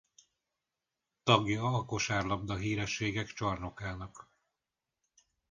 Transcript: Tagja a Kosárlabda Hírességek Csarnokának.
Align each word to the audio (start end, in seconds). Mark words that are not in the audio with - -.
Tagja 1.23 1.63
a 1.71 1.85
Kosárlabda 1.85 2.55
Hírességek 2.55 3.27
Csarnokának. 3.27 4.29